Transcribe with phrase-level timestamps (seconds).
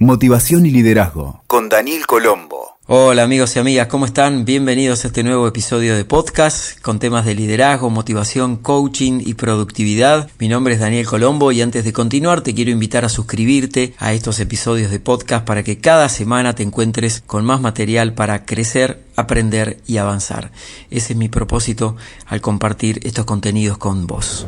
[0.00, 2.78] Motivación y Liderazgo con Daniel Colombo.
[2.86, 4.44] Hola amigos y amigas, ¿cómo están?
[4.44, 10.30] Bienvenidos a este nuevo episodio de podcast con temas de liderazgo, motivación, coaching y productividad.
[10.38, 14.12] Mi nombre es Daniel Colombo y antes de continuar te quiero invitar a suscribirte a
[14.12, 19.02] estos episodios de podcast para que cada semana te encuentres con más material para crecer,
[19.16, 20.52] aprender y avanzar.
[20.92, 24.46] Ese es mi propósito al compartir estos contenidos con vos.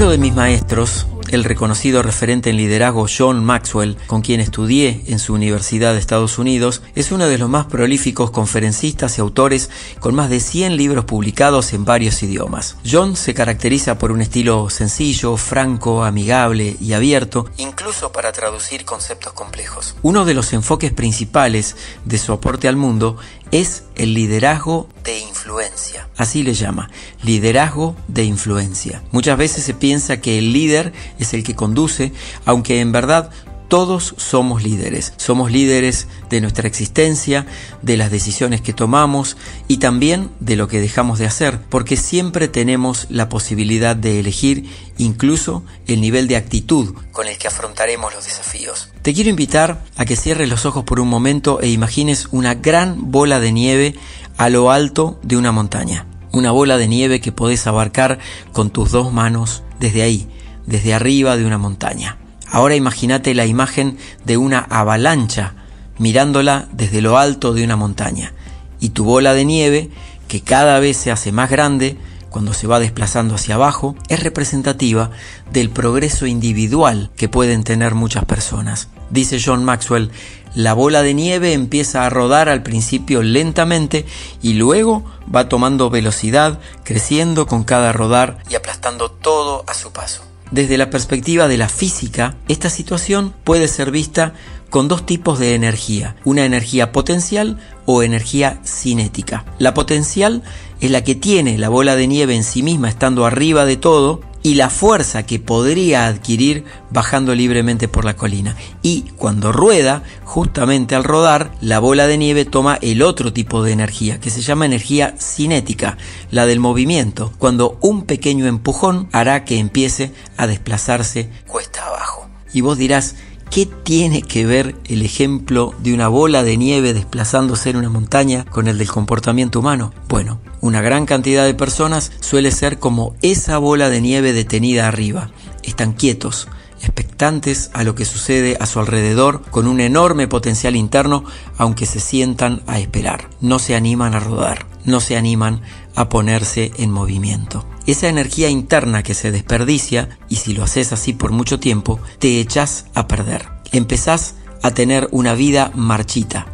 [0.00, 5.18] Uno de mis maestros, el reconocido referente en liderazgo John Maxwell, con quien estudié en
[5.18, 9.68] su Universidad de Estados Unidos, es uno de los más prolíficos conferencistas y autores
[10.00, 12.78] con más de 100 libros publicados en varios idiomas.
[12.90, 19.34] John se caracteriza por un estilo sencillo, franco, amigable y abierto, incluso para traducir conceptos
[19.34, 19.96] complejos.
[20.00, 21.76] Uno de los enfoques principales
[22.06, 23.18] de su aporte al mundo
[23.52, 26.08] es el liderazgo de influencia.
[26.16, 26.90] Así le llama,
[27.22, 29.02] liderazgo de influencia.
[29.10, 32.12] Muchas veces se piensa que el líder es el que conduce,
[32.44, 33.30] aunque en verdad
[33.70, 35.14] todos somos líderes.
[35.16, 37.46] Somos líderes de nuestra existencia,
[37.82, 39.36] de las decisiones que tomamos
[39.68, 44.68] y también de lo que dejamos de hacer, porque siempre tenemos la posibilidad de elegir
[44.98, 48.90] incluso el nivel de actitud con el que afrontaremos los desafíos.
[49.02, 53.12] Te quiero invitar a que cierres los ojos por un momento e imagines una gran
[53.12, 53.94] bola de nieve
[54.36, 56.06] a lo alto de una montaña.
[56.32, 58.18] Una bola de nieve que podés abarcar
[58.52, 60.28] con tus dos manos desde ahí,
[60.66, 62.19] desde arriba de una montaña.
[62.50, 65.54] Ahora imagínate la imagen de una avalancha
[65.98, 68.32] mirándola desde lo alto de una montaña
[68.80, 69.90] y tu bola de nieve,
[70.26, 71.96] que cada vez se hace más grande
[72.30, 75.10] cuando se va desplazando hacia abajo, es representativa
[75.52, 78.88] del progreso individual que pueden tener muchas personas.
[79.10, 80.10] Dice John Maxwell,
[80.54, 84.06] la bola de nieve empieza a rodar al principio lentamente
[84.40, 90.29] y luego va tomando velocidad, creciendo con cada rodar y aplastando todo a su paso.
[90.50, 94.34] Desde la perspectiva de la física, esta situación puede ser vista
[94.68, 99.44] con dos tipos de energía, una energía potencial o energía cinética.
[99.58, 100.42] La potencial
[100.80, 104.22] es la que tiene la bola de nieve en sí misma estando arriba de todo
[104.42, 108.56] y la fuerza que podría adquirir bajando libremente por la colina.
[108.82, 113.72] Y cuando rueda, justamente al rodar, la bola de nieve toma el otro tipo de
[113.72, 115.98] energía, que se llama energía cinética,
[116.30, 122.28] la del movimiento, cuando un pequeño empujón hará que empiece a desplazarse cuesta abajo.
[122.52, 123.16] Y vos dirás,
[123.50, 128.44] ¿Qué tiene que ver el ejemplo de una bola de nieve desplazándose en una montaña
[128.44, 129.92] con el del comportamiento humano?
[130.08, 135.30] Bueno, una gran cantidad de personas suele ser como esa bola de nieve detenida arriba.
[135.62, 136.48] Están quietos,
[136.80, 141.24] expectantes a lo que sucede a su alrededor, con un enorme potencial interno,
[141.56, 143.28] aunque se sientan a esperar.
[143.40, 145.62] No se animan a rodar, no se animan
[145.94, 147.66] a ponerse en movimiento.
[147.86, 152.40] Esa energía interna que se desperdicia, y si lo haces así por mucho tiempo, te
[152.40, 153.48] echas a perder.
[153.72, 156.46] Empezás a tener una vida marchita,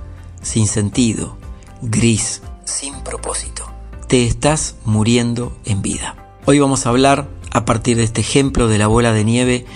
[0.43, 1.37] sin sentido,
[1.83, 3.56] gris, sin propósito.
[4.09, 6.15] Te estás muriendo en vida.
[6.45, 9.67] Hoy vamos a hablar, a partir de este ejemplo de la bola de nieve,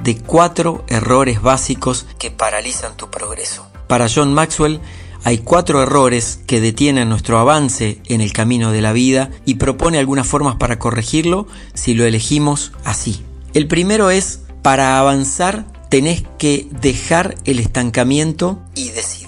[0.00, 3.66] de cuatro errores básicos que paralizan tu progreso.
[3.86, 4.80] Para John Maxwell,
[5.24, 9.98] hay cuatro errores que detienen nuestro avance en el camino de la vida y propone
[9.98, 13.24] algunas formas para corregirlo si lo elegimos así.
[13.54, 19.27] El primero es, para avanzar tenés que dejar el estancamiento y decidir.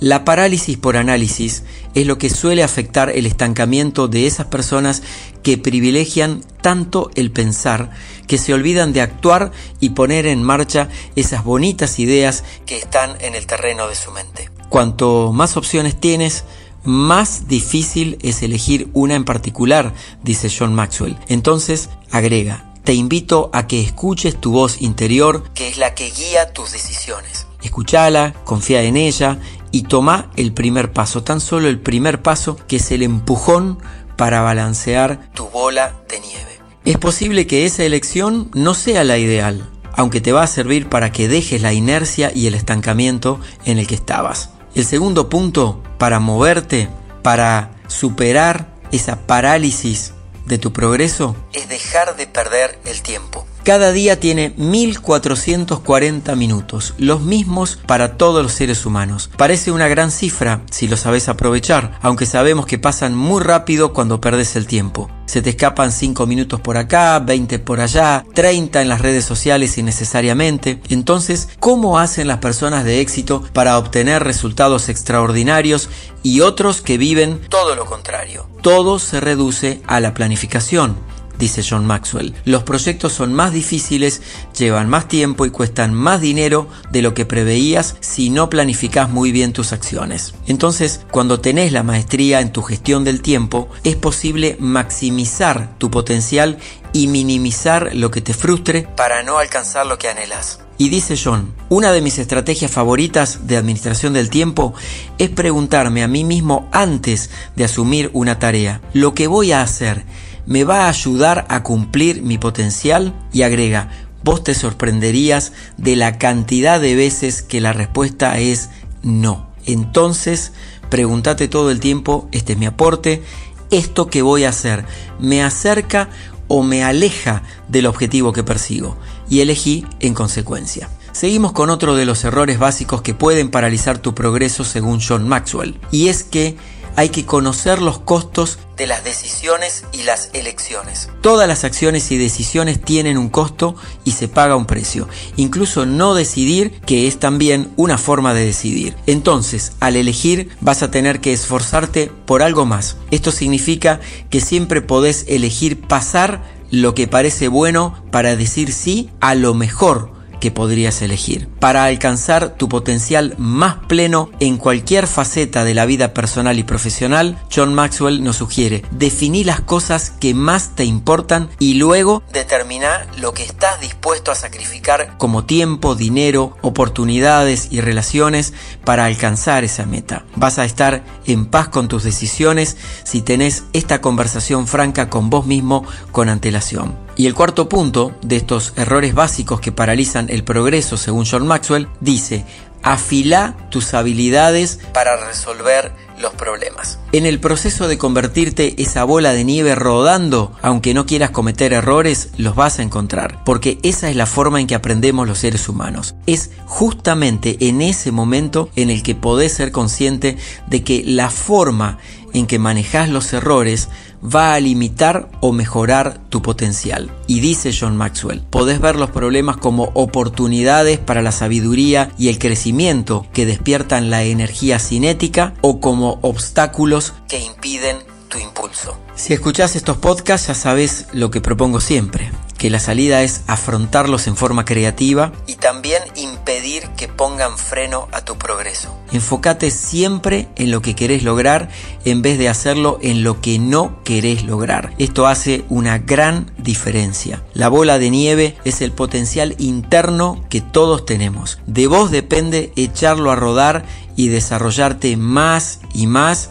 [0.00, 1.64] La parálisis por análisis
[1.94, 5.02] es lo que suele afectar el estancamiento de esas personas
[5.42, 7.90] que privilegian tanto el pensar
[8.28, 9.50] que se olvidan de actuar
[9.80, 14.50] y poner en marcha esas bonitas ideas que están en el terreno de su mente.
[14.68, 16.44] Cuanto más opciones tienes,
[16.84, 21.18] más difícil es elegir una en particular, dice John Maxwell.
[21.26, 26.52] Entonces, agrega, te invito a que escuches tu voz interior, que es la que guía
[26.52, 27.47] tus decisiones.
[27.68, 29.38] Escúchala, confía en ella
[29.72, 33.78] y toma el primer paso, tan solo el primer paso que es el empujón
[34.16, 36.58] para balancear tu bola de nieve.
[36.86, 41.12] Es posible que esa elección no sea la ideal, aunque te va a servir para
[41.12, 44.48] que dejes la inercia y el estancamiento en el que estabas.
[44.74, 46.88] El segundo punto para moverte,
[47.22, 50.14] para superar esa parálisis
[50.46, 53.46] de tu progreso, es dejar de perder el tiempo.
[53.68, 59.28] Cada día tiene 1440 minutos, los mismos para todos los seres humanos.
[59.36, 64.22] Parece una gran cifra si lo sabes aprovechar, aunque sabemos que pasan muy rápido cuando
[64.22, 65.10] perdes el tiempo.
[65.26, 69.76] Se te escapan 5 minutos por acá, 20 por allá, 30 en las redes sociales
[69.76, 70.80] innecesariamente.
[70.88, 75.90] Entonces, ¿cómo hacen las personas de éxito para obtener resultados extraordinarios
[76.22, 78.48] y otros que viven todo lo contrario?
[78.62, 80.96] Todo se reduce a la planificación
[81.38, 82.34] dice John Maxwell.
[82.44, 84.22] Los proyectos son más difíciles,
[84.56, 89.32] llevan más tiempo y cuestan más dinero de lo que preveías si no planificas muy
[89.32, 90.34] bien tus acciones.
[90.46, 96.58] Entonces, cuando tenés la maestría en tu gestión del tiempo, es posible maximizar tu potencial
[96.92, 100.60] y minimizar lo que te frustre para no alcanzar lo que anhelas.
[100.80, 104.74] Y dice John, una de mis estrategias favoritas de administración del tiempo
[105.18, 110.04] es preguntarme a mí mismo antes de asumir una tarea, ¿lo que voy a hacer
[110.48, 113.14] me va a ayudar a cumplir mi potencial?
[113.32, 113.90] Y agrega,
[114.24, 118.70] vos te sorprenderías de la cantidad de veces que la respuesta es
[119.02, 119.46] no.
[119.66, 120.52] Entonces,
[120.88, 123.22] pregúntate todo el tiempo, este es mi aporte,
[123.70, 124.86] esto que voy a hacer,
[125.20, 126.08] ¿me acerca
[126.48, 128.96] o me aleja del objetivo que persigo
[129.28, 130.88] y elegí en consecuencia.
[131.12, 135.78] Seguimos con otro de los errores básicos que pueden paralizar tu progreso según John Maxwell
[135.90, 136.56] y es que
[136.98, 141.08] hay que conocer los costos de las decisiones y las elecciones.
[141.20, 145.08] Todas las acciones y decisiones tienen un costo y se paga un precio.
[145.36, 148.96] Incluso no decidir, que es también una forma de decidir.
[149.06, 152.96] Entonces, al elegir, vas a tener que esforzarte por algo más.
[153.12, 156.42] Esto significa que siempre podés elegir pasar
[156.72, 161.48] lo que parece bueno para decir sí a lo mejor que podrías elegir.
[161.58, 167.38] Para alcanzar tu potencial más pleno en cualquier faceta de la vida personal y profesional,
[167.54, 173.34] John Maxwell nos sugiere definir las cosas que más te importan y luego determinar lo
[173.34, 178.52] que estás dispuesto a sacrificar como tiempo, dinero, oportunidades y relaciones
[178.84, 180.24] para alcanzar esa meta.
[180.36, 185.46] Vas a estar en paz con tus decisiones si tenés esta conversación franca con vos
[185.46, 187.07] mismo con antelación.
[187.18, 191.88] Y el cuarto punto de estos errores básicos que paralizan el progreso según John Maxwell
[192.00, 192.44] dice,
[192.84, 197.00] afila tus habilidades para resolver los problemas.
[197.10, 202.30] En el proceso de convertirte esa bola de nieve rodando, aunque no quieras cometer errores,
[202.36, 206.14] los vas a encontrar, porque esa es la forma en que aprendemos los seres humanos.
[206.26, 210.36] Es justamente en ese momento en el que podés ser consciente
[210.68, 211.98] de que la forma
[212.32, 213.88] en que manejas los errores
[214.22, 217.10] va a limitar o mejorar tu potencial.
[217.26, 222.38] Y dice John Maxwell, podés ver los problemas como oportunidades para la sabiduría y el
[222.38, 227.98] crecimiento que despiertan la energía cinética o como obstáculos que impiden
[228.28, 228.96] tu impulso.
[229.14, 234.26] Si escuchás estos podcasts ya sabes lo que propongo siempre que la salida es afrontarlos
[234.26, 238.94] en forma creativa y también impedir que pongan freno a tu progreso.
[239.12, 241.70] Enfócate siempre en lo que querés lograr
[242.04, 244.92] en vez de hacerlo en lo que no querés lograr.
[244.98, 247.42] Esto hace una gran diferencia.
[247.54, 251.60] La bola de nieve es el potencial interno que todos tenemos.
[251.66, 253.84] De vos depende echarlo a rodar
[254.16, 256.50] y desarrollarte más y más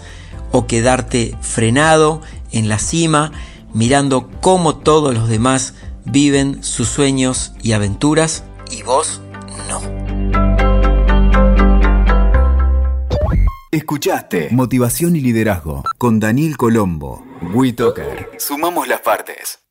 [0.51, 2.21] o quedarte frenado
[2.51, 3.33] en la cima
[3.73, 5.73] mirando cómo todos los demás
[6.11, 9.21] viven sus sueños y aventuras y vos
[9.67, 9.81] no.
[13.71, 17.23] Escuchaste Motivación y Liderazgo con Daniel Colombo.
[17.53, 18.31] WeToker.
[18.37, 19.66] Sumamos las partes.